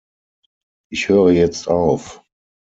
[0.91, 2.23] Ich höre jetzt auf.